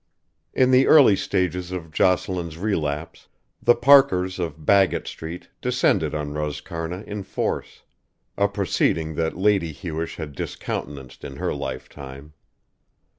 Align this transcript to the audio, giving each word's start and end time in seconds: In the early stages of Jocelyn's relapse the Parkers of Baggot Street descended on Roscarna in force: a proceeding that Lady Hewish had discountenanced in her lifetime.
In 0.55 0.71
the 0.71 0.87
early 0.87 1.15
stages 1.15 1.71
of 1.71 1.91
Jocelyn's 1.91 2.57
relapse 2.57 3.27
the 3.61 3.75
Parkers 3.75 4.39
of 4.39 4.65
Baggot 4.65 5.05
Street 5.05 5.49
descended 5.61 6.15
on 6.15 6.31
Roscarna 6.33 7.03
in 7.05 7.21
force: 7.21 7.83
a 8.35 8.47
proceeding 8.47 9.13
that 9.13 9.37
Lady 9.37 9.71
Hewish 9.71 10.15
had 10.15 10.31
discountenanced 10.33 11.23
in 11.23 11.35
her 11.35 11.53
lifetime. 11.53 12.33